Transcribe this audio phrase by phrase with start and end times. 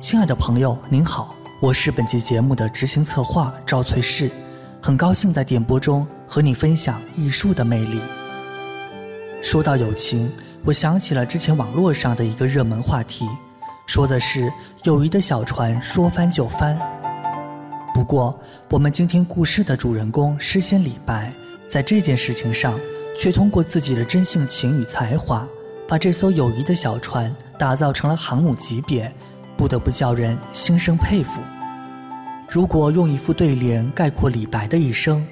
[0.00, 4.28] 亲爱的朋友，您好，我是本期节目的执行策划赵翠氏，
[4.82, 8.00] 很高兴在点播中和你分享艺术的魅力。
[9.40, 10.28] 说到友情，
[10.64, 13.24] 我想起了之前网络上的一个热门话题，
[13.86, 14.52] 说的是
[14.82, 16.76] 友谊的小船说翻就翻。
[17.94, 18.36] 不过，
[18.70, 21.32] 我们今天故事的主人公诗仙李白，
[21.70, 22.74] 在这件事情上，
[23.16, 25.46] 却通过自己的真性情与才华，
[25.86, 29.12] 把这艘友谊的小船打造成了航母级别，
[29.58, 31.42] 不得不叫人心生佩服。
[32.48, 35.26] 如果用一副对联概括李白的一生，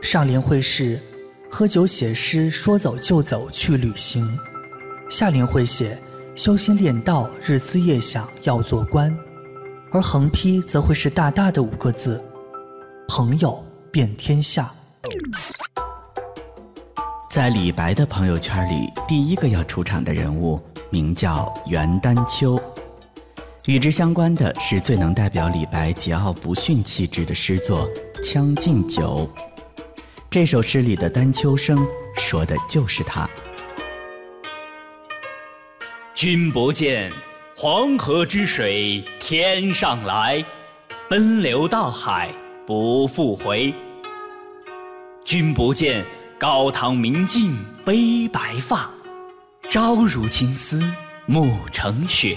[0.00, 0.98] 上联会是
[1.50, 4.26] “喝酒写诗，说走就走去旅行”，
[5.10, 5.98] 下联会写
[6.36, 9.14] “修心练道，日思夜想要做官”。
[9.92, 12.22] 而横批则会是大大的五个字
[13.08, 14.70] ：“朋友遍天下。”
[17.28, 22.58] 在李白的朋友圈里，第一个要出场的人物名叫袁丹丘。
[23.66, 27.88] 与之相关的是最能代表李白桀骜不驯气质的诗作
[28.20, 29.28] 《将进酒》。
[30.28, 33.28] 这首诗里的丹丘生说的就是他。
[36.14, 37.10] 君不见。
[37.56, 40.44] 黄河之水天上来，
[41.08, 42.28] 奔流到海
[42.66, 43.72] 不复回。
[45.24, 46.04] 君不见，
[46.36, 48.90] 高堂明镜悲白发，
[49.70, 50.82] 朝如青丝
[51.26, 52.36] 暮成雪。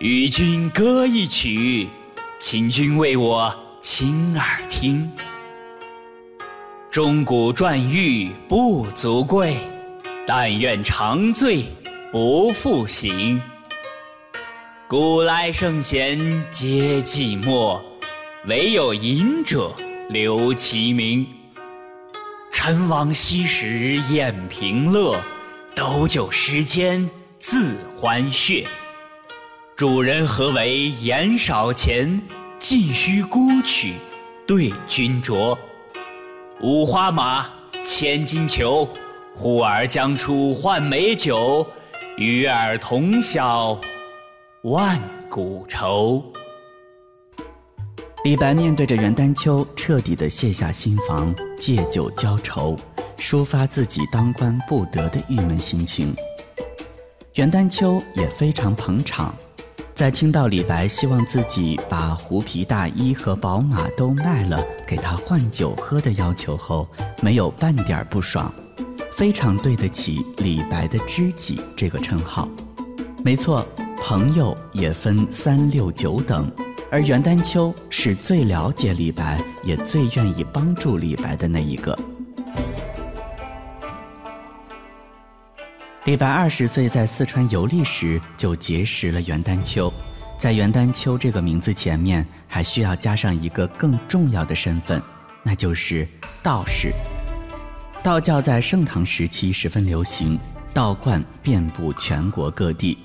[0.00, 1.86] 与君歌一曲，
[2.40, 5.06] 请君为我倾耳听。
[6.90, 9.58] 钟鼓馔玉不足贵，
[10.26, 11.64] 但愿长醉。
[12.10, 13.38] 不复醒。
[14.88, 16.18] 古来圣贤
[16.50, 17.78] 皆寂寞，
[18.46, 19.70] 惟有饮者
[20.08, 21.26] 留其名。
[22.50, 25.22] 陈王昔时宴平乐，
[25.74, 27.06] 斗酒十千
[27.38, 28.64] 恣欢谑。
[29.80, 32.20] 主人何为言少钱，
[32.58, 33.94] 径须沽取
[34.46, 35.56] 对君酌。
[36.60, 37.46] 五花马，
[37.82, 38.86] 千金裘，
[39.34, 41.66] 呼儿将出换美酒。
[42.18, 43.80] 与尔同销
[44.64, 46.22] 万古愁。
[48.22, 52.76] 李白面对着袁丹秋，彻底的卸下心防，借酒浇愁，
[53.16, 56.14] 抒发自己当官不得的郁闷心情。
[57.36, 59.34] 袁丹秋也非常捧场，
[59.94, 66.88] 在听到李白希望自己把狐皮大衣和宝马都卖了，给他换酒喝的要求后，
[67.20, 68.50] 没有半点不爽。
[69.12, 72.48] 非常对得起李白的知己这个称号。
[73.22, 73.66] 没错，
[74.00, 76.50] 朋友也分三六九等，
[76.90, 81.94] 而袁丹丘是最了解李白，也最愿意帮助李白的那一个。
[86.10, 89.92] 李白二十岁在四川游历时就结识了袁丹丘，
[90.36, 95.00] 在袁丹丘这个名字前面还需要加上一个更重要的身份，
[95.44, 96.04] 那就是
[96.42, 96.92] 道士。
[98.02, 100.36] 道教在盛唐时期十分流行，
[100.74, 102.98] 道观遍布全国各地，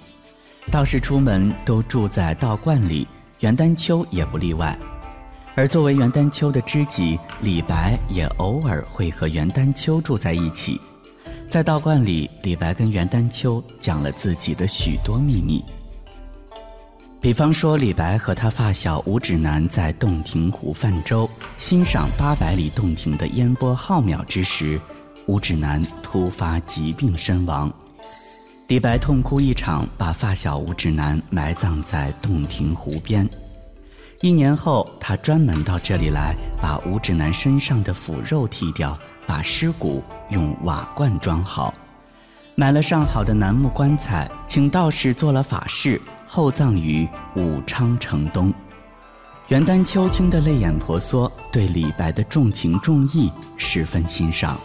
[0.72, 3.08] 道士出门都住在道观里，
[3.40, 4.76] 袁丹丘也不例外。
[5.54, 10.82] 而作为袁丹丘的知己，李白也偶尔会和袁丹丘住在一起。
[11.50, 15.64] 在道观里，李白跟袁丹丘讲了自己的许多秘密。
[17.22, 24.80] 比方说，李白和他发小吴指南在洞庭湖泛舟，欣赏八百里洞庭的烟波浩渺之时，
[25.28, 27.72] 吴指南突发疾病身亡，
[28.68, 33.28] 李白痛哭一场，把发小吴指南埋葬在洞庭湖边。
[34.22, 41.74] 一年后，他专门到这里来，把吴指南身上的腐肉剃掉，把尸骨用瓦罐装好，
[42.56, 46.02] 买了上好的楠木棺材，请道士做了法事。
[46.28, 48.52] 后葬于武昌城东，
[49.48, 54.58] 袁丹秋听得泪眼婆娑，对李白的重情重义十分欣赏。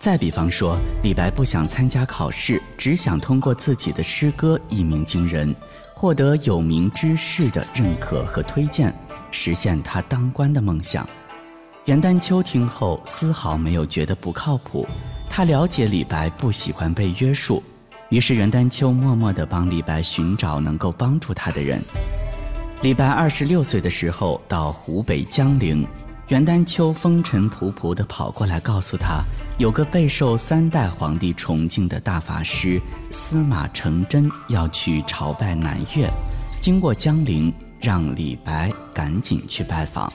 [0.00, 5.54] 再比方说，李白不想参加考试，只想通过自己的诗歌一鸣惊人，
[5.94, 8.92] 获得有名之士的认可和推荐，
[9.30, 11.08] 实现他当官的梦想。
[11.86, 14.86] 袁丹丘听后丝毫没有觉得不靠谱，
[15.28, 17.60] 他了解李白不喜欢被约束。
[18.08, 21.82] 于是袁丹秋默默地帮李白寻找能够帮助他的人。
[22.82, 25.84] 李白二十六岁的时候到湖北江陵，
[26.28, 29.20] 袁丹秋风尘仆仆地跑过来告诉他，
[29.58, 32.80] 有个备受三代皇帝崇敬的大法师
[33.10, 36.08] 司马承祯要去朝拜南岳，
[36.60, 40.12] 经过江陵，让李白赶紧去拜访。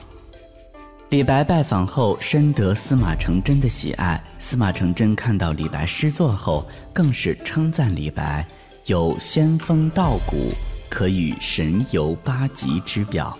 [1.10, 4.22] 李白拜访后，深得司马承祯的喜爱。
[4.38, 8.46] 司马承祯看到李白诗作后，更是称赞李白
[8.84, 10.52] 有仙风道骨，
[10.90, 13.34] 可与神游八极之表。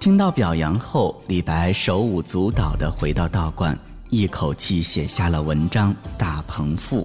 [0.00, 7.02] 听到表扬后，李白手舞足蹈地回到道观，一口气写下了文章《大鹏赋》。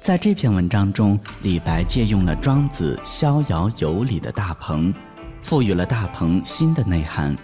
[0.00, 4.94] 在这篇文章中，李白借用了庄子《逍遥游》里的大鹏，
[5.42, 7.36] 赋予了大鹏新的内涵。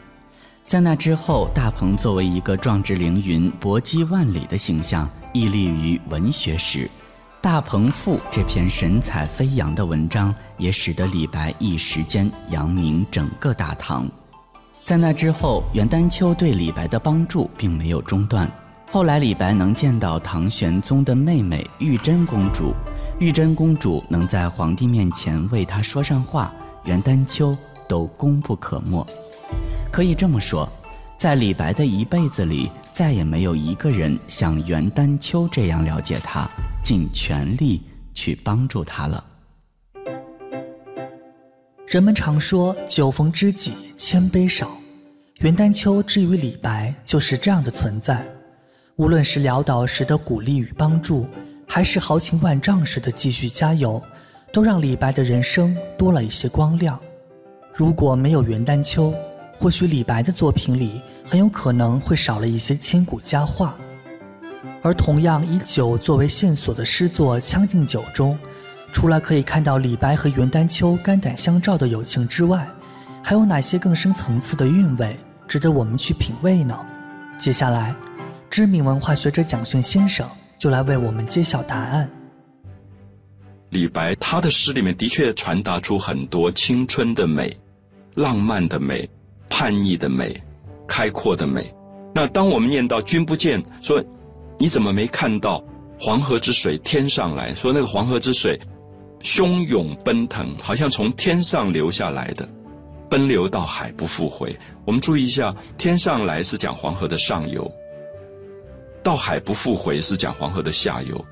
[0.69, 6.85] 在那之后，大鹏作为一个壮志凌云、搏击万里的形象，屹立于文学史。
[7.41, 14.07] 《大鹏赋》这篇神采飞扬的文章，也使得李白一时间扬名整个大唐。
[14.85, 18.47] 在那之后，袁丹秋对李白的帮助并没有中断。
[18.91, 22.75] 后来，李白能见到唐玄宗的妹妹玉真公主，
[23.19, 26.53] 玉真公主能在皇帝面前为他说上话，
[26.85, 27.57] 袁丹秋
[27.89, 29.07] 都功不可没。
[29.91, 30.69] 可以这么说，
[31.19, 36.49] 在李白的一辈子里，再也没有一个人像袁丹秋这样了解他，
[36.85, 37.83] 尽全力
[38.15, 39.25] 去帮助他了。
[41.87, 44.71] 人们常说“酒逢知己千杯少”，
[45.41, 48.25] 袁丹秋之于李白就是这样的存在。
[48.97, 51.27] 无论是潦倒时的鼓励与帮助，
[51.67, 54.03] 还是豪情万丈时的继续加油，
[54.53, 57.01] 都让李白的人生多了一些光亮。
[57.73, 59.15] 如果没有袁丹秋，
[59.59, 63.77] 或许李白的作品里很有可能会少了一些千古佳话，
[64.83, 68.39] 而同样以酒作为线索的诗作《将进酒》中，
[68.93, 72.69] 除了可以看到李白和袁丹秋肝胆相照的友情之外，
[73.23, 75.17] 还有哪些更深层次的韵味
[75.49, 76.79] 值得我们去品味呢？
[77.37, 77.95] 接下来，
[78.49, 80.27] 知名文化学者蒋勋先生
[80.57, 82.09] 就来为我们揭晓答案。
[83.71, 87.55] 李白他的诗里面的确传达出很多青春的美、
[88.15, 89.09] 浪漫的美。
[89.49, 90.35] 叛逆的美，
[90.87, 91.73] 开阔的美。
[92.15, 94.03] 那当我们念到“君不见”，说
[94.59, 95.63] 你怎么没看到
[96.01, 97.55] 黄河之水天上来？
[97.55, 98.59] 说那个黄河之水
[99.21, 102.49] 汹涌奔腾，好像从天上流下来的，
[103.09, 104.57] 奔流到海不复回。
[104.85, 107.71] 我们注意一下，天上来是讲黄河的上游，
[109.03, 111.25] 到海不复回是讲黄河的下游。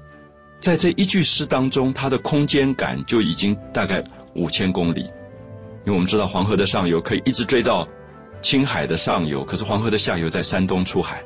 [0.58, 4.04] 在这一句诗当中，它的空间感就已经大概
[4.34, 7.88] 五千公里，因为我们知道黄河的上游可以一直追到。
[8.42, 11.22] 青海的上游，可是黄河的下游在山东出海，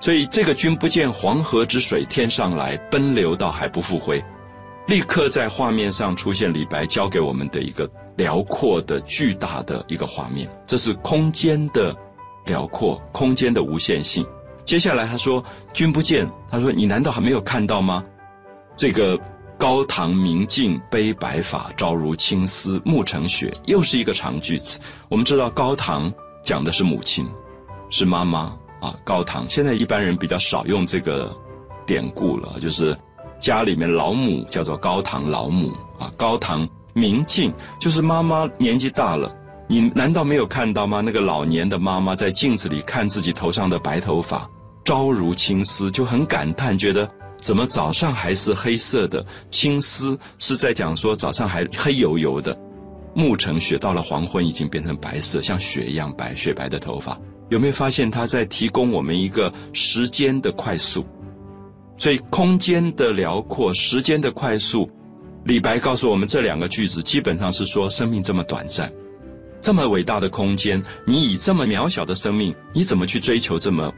[0.00, 4.22] 所以这个“君不见黄河之水天上来，奔流到海不复回”，
[4.88, 10.48] 立刻在画面上出现李白教给我们的一个辽阔的、巨大的一个画面。
[10.66, 11.94] 这是空间的
[12.46, 14.26] 辽阔，空间的无限性。
[14.64, 18.04] 接下来他说：“君不见，他说你难道还没有看到吗？
[18.76, 19.18] 这个
[19.64, 24.78] 高堂明镜悲白发，朝如青丝暮成雪，又是一个长句子。
[25.08, 26.12] 我们知道高堂。”
[26.44, 27.26] 讲的是母亲，
[27.88, 28.94] 是妈妈啊。
[29.02, 31.34] 高堂现在一般人比较少用这个
[31.86, 32.94] 典故了，就是
[33.40, 36.12] 家里面老母叫做高堂老母啊。
[36.14, 37.50] 高堂明镜
[37.80, 39.34] 就是妈妈年纪大了，
[39.66, 41.00] 你难道没有看到吗？
[41.00, 44.46] 那个老年的妈妈在镜子里看自己头上的白头发，
[44.84, 47.10] 朝如青丝，就很感叹，觉得
[47.44, 52.58] 怎么早上还是黑色的青丝，是在讲说早上还黑油油的。
[53.14, 57.20] 暮成雪，到了黄昏已经变成白色，像雪一样白，雪白的头发。
[57.50, 61.04] 有没有发现他在提供我们一个时间的快速？
[61.98, 64.90] 所以空间的辽阔，时间的快速。
[65.44, 68.90] 李白告诉我们这两个句子，基本上是说生命这么短暂，
[69.60, 73.92] 这么伟大的空间，你以这么渺小的生命，你怎么去追求这么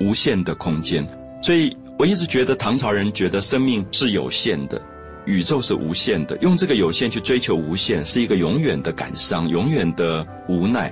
[0.00, 1.08] 无限的空间？
[1.42, 4.80] 所以我一直觉得唐朝人觉得生命是有限的。
[5.26, 10.90] 宇宙是无限的，用这个有限去追求无限，是一个永远的感伤，永远的无奈。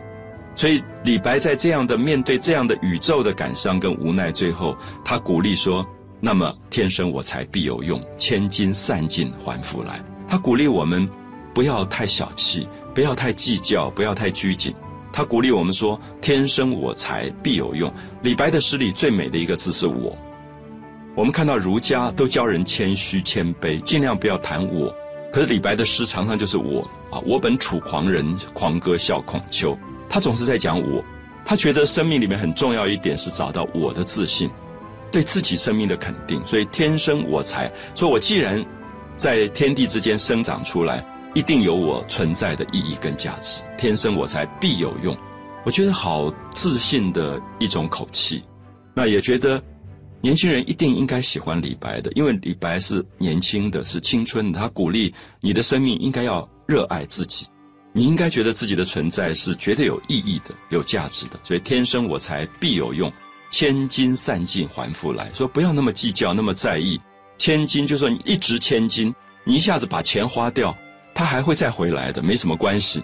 [0.55, 5.83] 所以李白在这样的面对这样的宇宙的感伤跟无奈，最后他鼓励说
[6.21, 11.09] ：“那么天生我材必有用，千金散尽还复来。”他鼓励我们
[11.55, 14.75] 不要太小气，不要太计较，不要太拘谨。
[15.11, 20.15] 他鼓励我们说：“天生我材必有用。”李白的诗里最美的一个字是我。
[21.19, 24.95] 我们看到儒家都教人谦虚谦卑，尽量不要谈我。
[25.33, 29.77] 可是李白的诗常常就是我啊，我本楚狂人，狂歌笑孔丘。
[30.09, 31.05] 他总是在讲我，
[31.45, 34.49] 他觉得生命里面很重要一点是找到我的自信，
[35.11, 36.41] 对自己生命的肯定。
[36.47, 38.65] 所以天生我材，说我既然
[39.17, 43.61] 在天地之间生长出来，一定有我存在的意义跟价值。
[43.77, 45.19] 天生我材必有用，
[45.65, 48.45] 我觉得好自信的一种口气。
[48.95, 49.61] 那也觉得
[50.21, 54.59] 年轻人一定应该喜欢李白的，因为李白是年轻的，是青春的。
[54.59, 57.47] 他鼓励你的生命应该要热爱自己，
[57.93, 61.39] 你应该觉得自己的存在是绝对有意义的、有价值的。
[61.45, 63.13] 所以天生我材必有用。
[63.51, 67.01] 千金散尽还复来，说不要那么计较，那么在意。
[67.39, 70.77] 千金就说你一值千金，你一下子把钱花掉，
[71.15, 73.03] 它还会再回来的，没什么关系。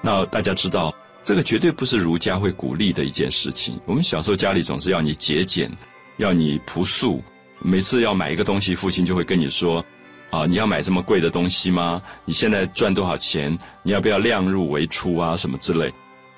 [0.00, 0.94] 那大家知道，
[1.24, 3.76] 这个绝对不是儒家会鼓励的一件事情。
[3.84, 5.68] 我们小时候家里总是要你节俭，
[6.16, 7.22] 要你朴素。
[7.60, 9.84] 每次要买一个东西，父亲就会跟你说
[10.30, 12.02] ：“啊，你要买这么贵的东西吗？
[12.24, 13.56] 你现在赚多少钱？
[13.82, 15.36] 你要不要量入为出啊？
[15.36, 15.92] 什么之类。”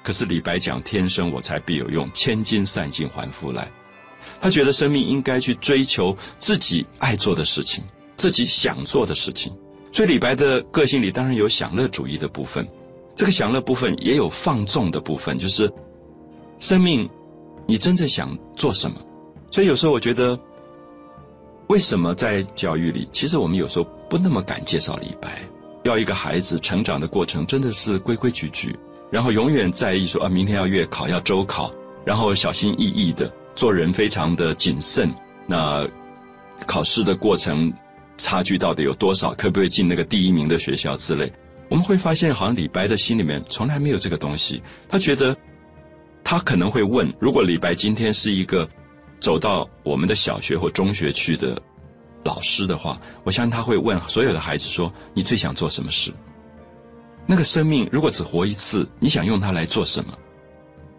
[0.04, 3.66] 可是李白讲“天生我材必有用，千金散尽还复来”，
[4.38, 7.82] 他觉得生命应该去追求自己爱做的事情，
[8.14, 9.50] 自己想做的事情。
[9.92, 12.68] 所以李白的个性里当然有享乐主义的部分，
[13.16, 15.72] 这个享乐部分也有放纵的部分，就是
[16.58, 17.08] 生命
[17.66, 19.00] 你真正想做什么。
[19.54, 20.36] 所以有时候我觉得，
[21.68, 25.48] 为什么在教育里，其实我们有时候不那么敢介绍李白，
[25.84, 28.74] 要一个孩子成长的过程真的是规规矩矩。
[29.12, 31.72] 然后永远在意说啊，明天要月考，要周考，
[32.04, 35.08] 然后小心翼翼的做人，非常的谨慎。
[35.46, 35.86] 那
[36.66, 37.72] 考试的过程
[38.18, 39.32] 差距到底有多少？
[39.34, 41.32] 可不可以进那个第一名的学校之类？
[41.68, 44.60] 我们会发现，好像李白的心里面从来没有这个东西。
[44.88, 45.36] 他觉得，
[46.24, 48.68] 他可能会问：如果李白今天是一个
[49.24, 51.58] 走到我们的小学或中学去的
[52.24, 56.12] 老师的话，我相信他会问所有的孩子说：你最想做什么事？
[57.24, 60.12] 那个生命如果只活一次，你想用它来做什么？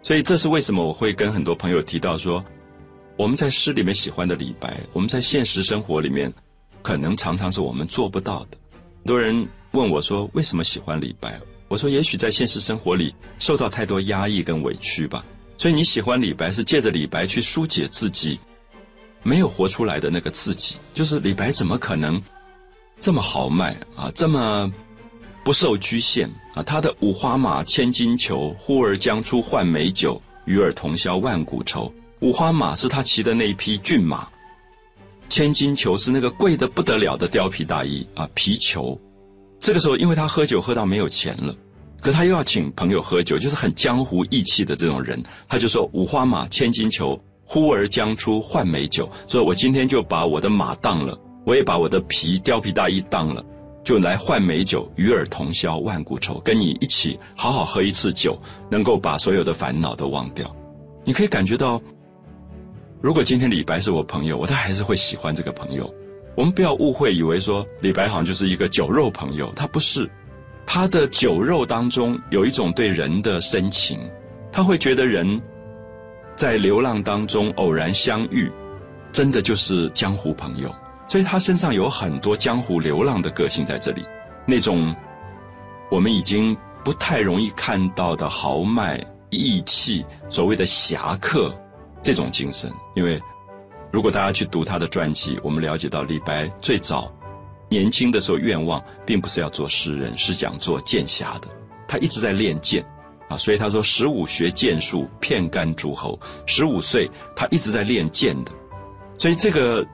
[0.02, 2.44] 所以这是为什么我会跟很多朋友提到说，
[3.16, 6.32] 我们在诗里面喜欢的李白，我们在现实生活里面，
[6.82, 8.58] 可能常常是我们做不到的。
[8.72, 11.40] 很多人问我说，为什么喜欢李白？
[11.68, 15.24] 我说，也许在现实生活里受到太多压抑跟委屈吧。
[15.58, 18.38] 所以你喜欢李白，是借着李白去疏解自己
[19.22, 20.76] 没有活出来的那个自己。
[20.94, 22.22] 就是李白怎么可能
[23.00, 24.10] 这么豪迈啊？
[24.14, 24.72] 这么。
[25.44, 26.62] 不受局限啊！
[26.64, 31.94] 他的五花马，千金裘，呼儿将出换美酒，与尔同销万古愁。
[32.18, 34.28] 五花马是他骑的那一匹骏马，
[35.28, 39.00] 千金裘是那个贵的不得了的貂皮大衣啊，皮裘。
[39.60, 41.54] 这个时候，因为他喝酒喝到没有钱了，
[42.00, 53.44] 可他又要请朋友喝酒，就是很江湖义气的这种人，他就说：“五花马，千金裘，呼儿将出换美酒。”所以我今天就把我的马当了，我也把我的皮貂皮大衣当了。
[53.82, 58.36] 就来换美酒，与尔同销万古愁，跟你一起好好喝一次酒，
[58.68, 60.54] 能够把所有的烦恼都忘掉。
[61.04, 61.80] 你可以感觉到，
[63.00, 65.92] 如果今天李白是我朋友，我他还是会喜欢这个朋友。
[66.34, 70.10] 我们不要误会，以为说李白好像就是一个酒肉朋友，他不是。
[70.66, 74.00] 他的酒肉当中有一种对人的深情，
[74.52, 75.40] 他会觉得人
[76.34, 78.50] 在流浪当中偶然相遇，
[79.12, 80.74] 真的就是江湖朋友。
[81.08, 84.04] 所以他身上有很多江湖流浪的个性在这里，
[84.44, 84.94] 那种
[85.88, 86.54] 我们已经
[86.84, 91.54] 不太容易看到的豪迈、义气、所谓的侠客
[92.02, 92.68] 这种精神。
[92.96, 93.20] 因为
[93.92, 97.10] 如果大家去读他的传记，我们了解到李白最早
[97.68, 101.48] 年轻的时候愿望并不是要做诗人，是想做剑侠的。
[101.88, 102.84] 他一直在练剑
[103.28, 106.18] 啊，所以他说十五学剑术，片干诸侯。
[106.46, 108.52] 十五岁他一直在练剑的，
[109.18, 109.86] 所以这个。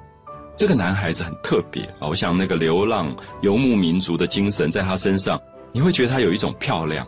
[0.54, 2.06] 这个男孩子很特别啊！
[2.06, 5.40] 我想那个流浪游牧民族的精神在他身上，
[5.72, 7.06] 你会觉得他有一种漂亮。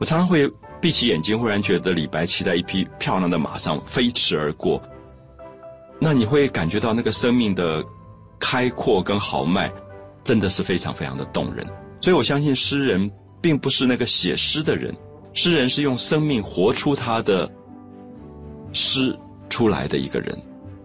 [0.00, 0.50] 我常常会
[0.80, 4.80] 闭起眼睛，忽然觉得李白骑在一匹漂亮的马上飞驰而过，
[6.00, 7.84] 那你会感觉到那个生命的
[8.40, 9.70] 开阔跟豪迈，
[10.28, 11.66] 真的是非常非常的动人。
[12.02, 14.94] 所以我相信诗人并不是那个写诗的人，
[15.32, 17.50] 诗人是用生命活出他的
[18.74, 19.16] 诗
[19.48, 20.36] 出来的一个人。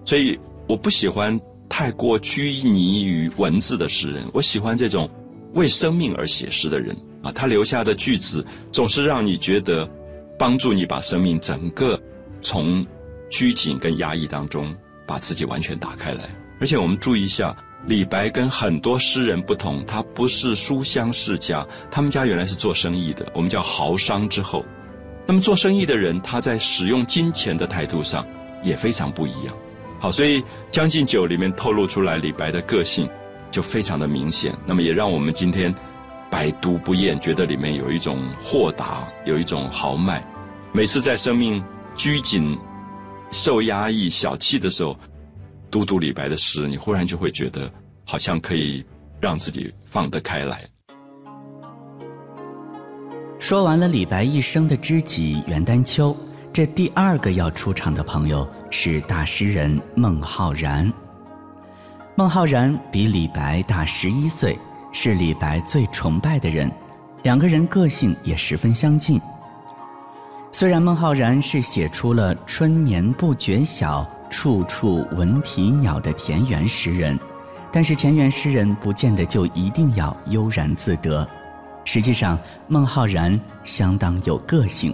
[0.05, 1.37] 所以我不喜欢。
[1.69, 5.09] 太过拘泥于文字的诗人，我喜欢这种
[5.53, 7.31] 为生命而写诗的人啊。
[7.31, 9.89] 他留下的句子总是让你觉得
[10.37, 11.99] 帮助你把生命整个
[12.43, 12.85] 从
[13.31, 14.71] 拘谨跟压抑当中
[15.07, 16.29] 把自己完全打开来。
[16.59, 24.63] 而且我们注意一下，李白跟很多诗人不同，他不是书香世家，他们家原来是做生意的，我们叫豪商之后。
[25.25, 28.25] 那么做生意的人，他在使用金钱的态度上
[28.63, 29.53] 也非常不一样。
[29.99, 33.09] 好，所以《将进酒》里面透露出来李白的个性，
[33.51, 34.53] 就非常的明显。
[34.65, 35.73] 那么也让我们今天
[36.29, 40.25] 百读不厌，觉得里面有一种豁达，有一种豪迈。
[40.71, 41.63] 每次在生命
[41.95, 42.57] 拘谨、
[43.29, 44.97] 受压抑、小气的时候，
[45.73, 47.67] 读读李白的诗，你忽然就会觉得
[48.05, 48.85] 好像可以
[49.19, 50.63] 让自己放得开来。
[53.39, 56.15] 说完了李白一生的知己袁丹丘，
[56.53, 60.93] 这第二个要出场的朋友是大诗人孟浩然。
[62.15, 64.55] 孟浩然比李白大十一岁，
[64.91, 66.71] 是李白最崇拜的人，
[67.23, 69.19] 两个人个性也十分相近。
[70.51, 77.17] 虽然孟浩然是写出了“春眠不觉晓，处处闻啼鸟”的田园诗人，
[77.71, 81.25] 但是田园诗人不见得就一定要悠然自得。
[81.85, 82.37] 实际上，
[82.67, 84.91] 孟浩然相当有个性。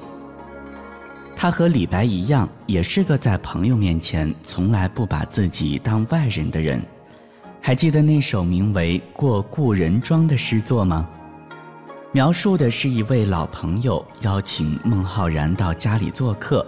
[1.36, 6.84] 他和李白一样，也是个在朋友面前从来不把自己当外人的人。
[7.62, 11.08] 还记得那首名为《过故人庄》的诗作吗？
[12.12, 16.65] 描述的是一位老朋友邀请孟浩然到家里做客，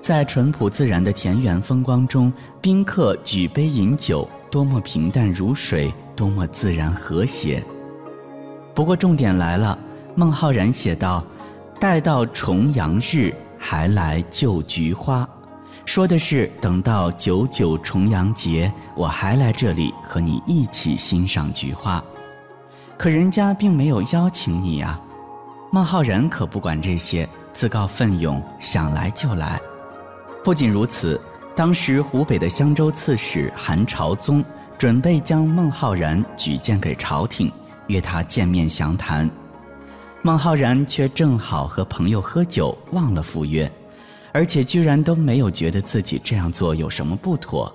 [0.00, 7.62] 在淳朴自然的田园风光中，宾客举杯饮酒，多么平淡如水，多么自然和谐。
[8.74, 9.78] 不过重点来了，
[10.14, 11.24] 孟浩然写道
[11.80, 15.28] ：“待到重阳日，还来就菊花。”
[15.84, 22.02] 说的是等到九九重阳节，我还来这里和你一起欣赏菊花。
[22.96, 25.00] 可人家并没有邀请你啊。
[25.70, 29.60] 孟浩然可不管这些，自告奋勇，想来就来。
[30.44, 31.20] 不仅如此，
[31.54, 34.44] 当时湖北的襄州刺史韩朝宗
[34.78, 37.52] 准备将孟浩然举荐给朝廷。
[37.88, 39.28] 约他见面详谈，
[40.20, 43.70] 孟浩然却正好和朋友喝酒，忘了赴约，
[44.30, 47.74] 而且居然都没有觉得自己这样做有什么不妥。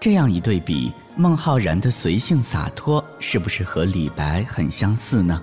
[0.00, 5.40] 这样一对比，孟浩然的随性洒脱是不是和李白很相似呢？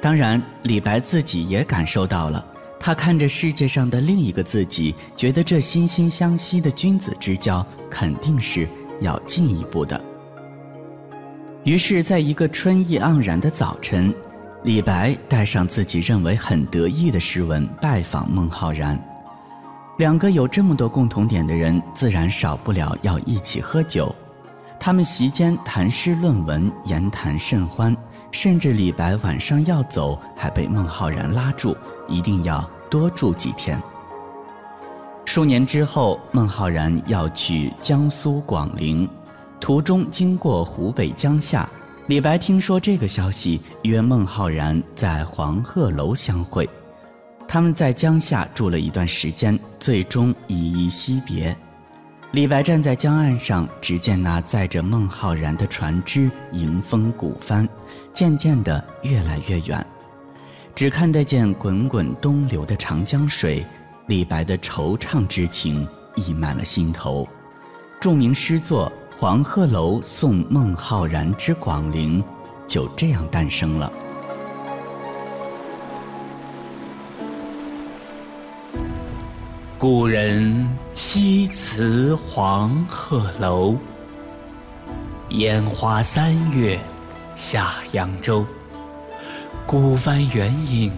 [0.00, 2.42] 当然，李白自己也感受到了，
[2.84, 8.66] 他看着世界上的另一个自己，觉得这惺惺相惜的君子之交肯定是
[9.00, 10.02] 要进一步的。
[11.62, 14.12] 于是，在一个春意盎然的早晨，
[14.64, 19.00] 李白带上自己认为很得意的诗文拜访孟浩然。
[19.98, 24.12] 两个有这么多共同点的人，自然少不了要一起喝酒。
[24.80, 27.96] 他们席间谈诗论文，言谈甚欢，
[28.32, 31.76] 甚至李白晚上要走，还被孟浩然拉住，
[32.12, 33.82] 一定要多住几天。
[35.24, 39.08] 数年之后，孟浩然要去江苏广陵。
[39.58, 41.68] 途中经过湖北江夏，
[42.08, 46.68] 李白听说这个消息，约孟浩然在黄鹤楼相会。
[47.48, 51.56] 他们在江夏住了一段时间，最终依依惜别。
[52.32, 57.68] 李白站在江岸上，只见那载着孟浩然的船只迎风鼓帆，
[58.12, 59.86] 渐渐地越来越远，
[60.74, 63.64] 只看得见滚滚东流的长江水。
[64.06, 67.28] 李白的惆怅之情溢满了心头，
[68.00, 68.92] 著名诗作。
[69.18, 72.20] 黄鹤楼送孟浩然之广陵，
[72.66, 73.92] 就这样诞生了。
[79.78, 83.76] 古人西辞黄鹤楼，
[85.28, 86.76] 烟花三月
[87.36, 88.44] 下扬州。
[89.66, 90.92] 孤帆远影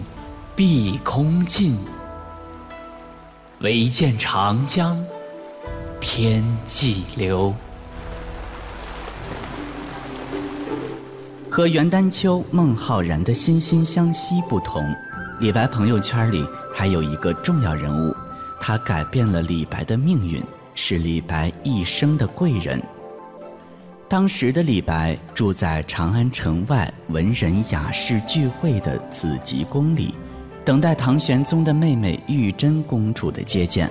[0.55, 1.77] 碧空尽，
[3.59, 5.01] 唯见长江
[6.01, 7.53] 天际流。
[11.49, 14.83] 和袁丹丘、孟浩然的惺惺相惜不同，
[15.39, 18.13] 李白朋友圈里还有一个重要人物，
[18.59, 22.81] 他改变了李白的命运，是李白一生的贵人。
[24.07, 30.13] 当时的李白住在长安城外文人雅士聚会的紫极宫里，
[30.63, 33.89] 等待唐玄宗的妹妹玉真公主的接见，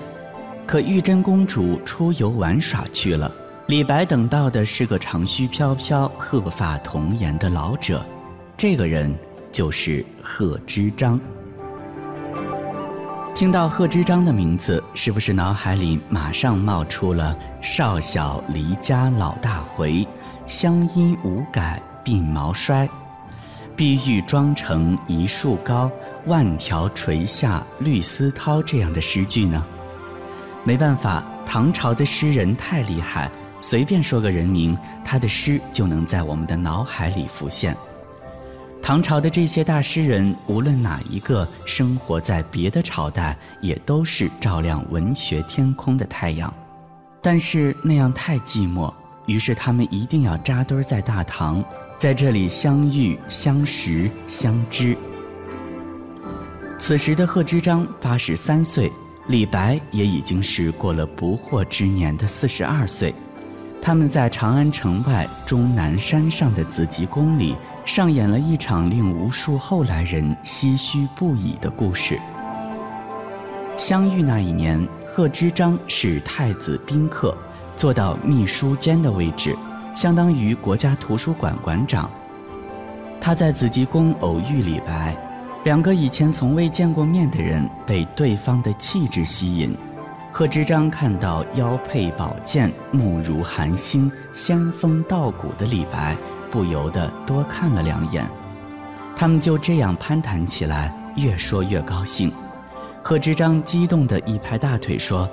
[0.66, 3.30] 可玉真公主出游玩耍去了。
[3.66, 8.06] 李白等到的是个长须飘飘、鹤发童颜的老者，
[8.56, 9.12] 这个人
[9.50, 11.18] 就是贺知章。
[13.34, 20.06] 听到贺知章的名字，是不是脑海里马上冒出了“少小离家老大回，
[20.46, 22.88] 乡音无改鬓毛衰，
[23.74, 25.90] 碧玉妆成一树高，
[26.26, 29.66] 万条垂下绿丝绦”这样的诗句呢？
[30.62, 33.28] 没办法，唐朝的诗人太厉害。
[33.60, 37.76] 随便说个人名，他的诗就能在我们的脑海里浮现。
[38.84, 46.52] 唐朝的这些大诗人，无论哪一个生活在别的朝代，也都是照亮文学天空的太阳。
[47.22, 48.92] 但是那样太寂寞，
[49.24, 51.64] 于是他们一定要扎堆在大唐，
[51.96, 54.94] 在这里相遇、相识、相知。
[56.78, 58.92] 此时的贺知章八十三岁，
[59.28, 63.14] 李白也已经是过了不惑之年的四十二岁。
[63.80, 67.54] 他们在长安城外终南山上的紫极宫里
[67.86, 72.18] 上演了一场令无数后来人唏嘘不已的故事。
[73.76, 77.36] 相遇那一年，贺知章是太子宾客，
[77.76, 79.54] 做到秘书监的位置，
[79.94, 82.08] 相当于国家图书馆馆长。
[83.20, 85.14] 他在紫极宫偶遇李白，
[85.64, 89.76] 两个以前从未见过面的人被对方的气质吸引。
[90.32, 96.16] 贺知章看到腰佩宝剑、目如寒星、仙风道骨的李白，
[96.54, 98.24] 不由得多看了两眼。
[99.16, 102.30] 他们就这样攀谈起来，越说越高兴。
[103.02, 105.28] 贺知章激动地一拍大腿说：“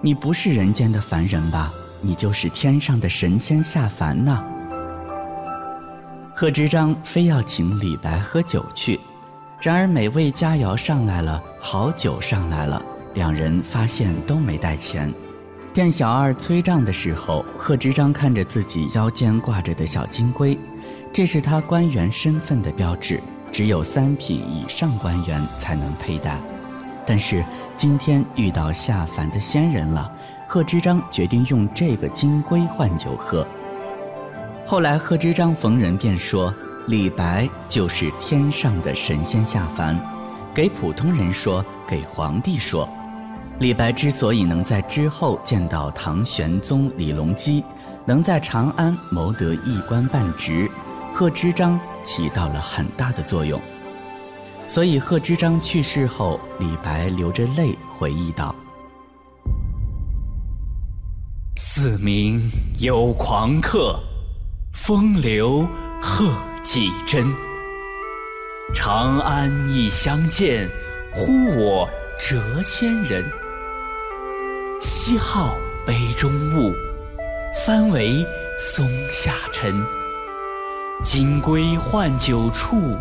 [0.00, 1.70] 你不是人间的凡人吧？
[2.00, 4.42] 你就是天上的神仙下凡呐！”
[6.34, 8.98] 贺知章非要请李白喝酒去，
[9.60, 15.12] 然而美味佳肴上来了，好酒上来了，两人发现都没带钱。
[15.74, 20.56] 店小二催账的时候，贺知章看着自己腰间挂着的小金龟，
[21.12, 26.38] 这是他官员身份的标志，只有三品以上官员才能佩戴。
[27.04, 27.44] 但是
[27.76, 30.08] 今天遇到下凡的仙人了，
[30.46, 33.44] 贺知章决定用这个金龟换酒喝。
[34.64, 36.54] 后来贺知章逢人便说
[36.86, 39.98] ：“李白就是天上的神仙下凡，
[40.54, 42.88] 给普通人说，给皇帝说。
[43.60, 47.64] 李白之所以能在之后见到唐玄宗李隆基，
[48.04, 50.68] 能在长安谋得一官半职，
[51.14, 53.60] 贺知章起到了很大的作用。”
[54.66, 58.54] 所以，贺知章去世后，李白流着泪回忆道
[61.56, 64.00] ：“四明有狂客，
[64.72, 65.68] 风流
[66.00, 67.32] 贺季真。
[68.74, 70.68] 长安一相见，
[71.12, 71.88] 呼我
[72.18, 73.24] 谪仙人。
[74.86, 76.70] 西号杯中物，
[77.64, 78.22] 翻为
[78.58, 79.82] 松下尘。
[81.02, 82.94] 金龟换酒处。”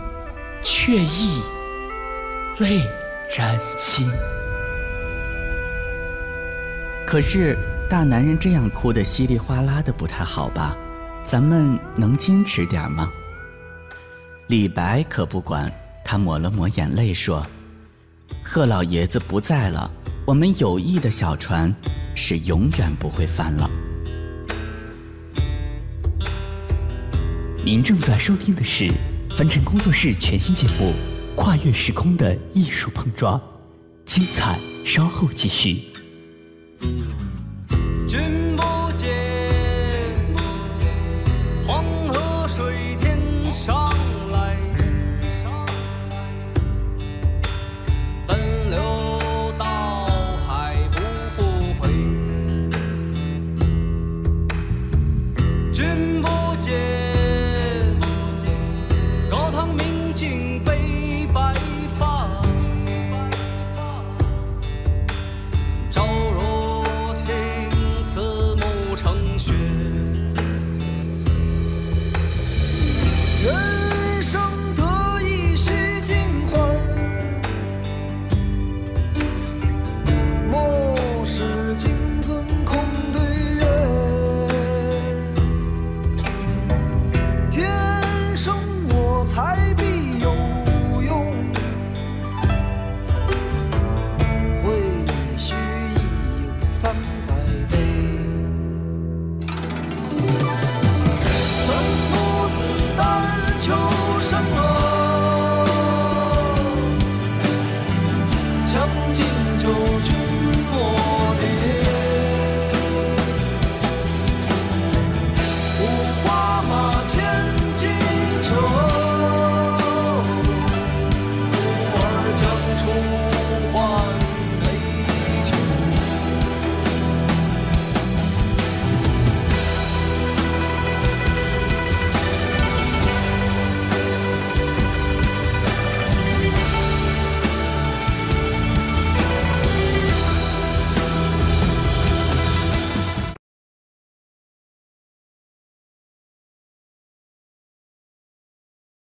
[0.65, 1.41] 却意
[2.57, 2.89] 泪
[3.29, 4.09] 沾襟。
[7.05, 7.57] 可是
[7.89, 10.73] 大男人这样哭得稀里哗啦的不太好吧？
[11.25, 13.11] 咱们能矜持点吗？
[14.47, 15.69] 李白可不管，
[16.05, 17.45] 他抹了抹眼泪说
[18.41, 19.91] ：“贺老爷子不在了，
[20.25, 21.73] 我们友谊的小船
[22.15, 23.69] 是永远不会翻了。”
[27.65, 28.91] 您正在收听的是。
[29.35, 30.93] 凡尘工作室全新节目
[31.35, 33.35] 《跨越时空的艺术碰撞》，
[34.05, 35.92] 精彩稍后继续。